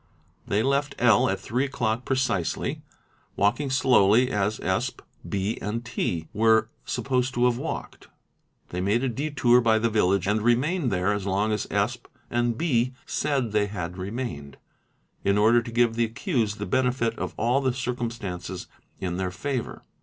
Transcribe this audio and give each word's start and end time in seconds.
They 0.47 0.63
left 0.63 0.95
L. 0.97 1.29
at 1.29 1.39
three 1.39 1.65
o'clock 1.65 2.05
precisely, 2.05 2.81
walking 3.35 3.69
slowly, 3.69 4.31
as 4.31 4.55
Sp. 4.65 5.05
B. 5.29 5.59
& 5.69 5.85
T. 5.93 6.27
were 6.33 6.69
supposed 6.85 7.35
to 7.35 7.45
have 7.45 7.59
walked; 7.59 8.07
they 8.69 8.81
made 8.81 9.03
a 9.03 9.09
detour 9.09 9.61
by 9.61 9.77
the 9.77 9.91
village 9.91 10.25
and 10.27 10.41
remained 10.41 10.89
there 10.91 11.13
as 11.13 11.27
long 11.27 11.51
as 11.51 11.67
Sp. 11.69 12.09
and 12.31 12.57
B. 12.57 12.95
said 13.05 13.51
they 13.51 13.67
had 13.67 13.95
remained, 13.99 14.57
in 15.23 15.37
order 15.37 15.61
to 15.61 15.69
give 15.71 15.93
the 15.93 16.05
accused 16.05 16.57
the 16.57 16.65
benefit 16.65 17.15
of 17.19 17.35
all 17.37 17.61
the 17.61 17.71
circumstances 17.71 18.65
in 18.99 19.17
their 19.17 19.29
favour. 19.29 19.83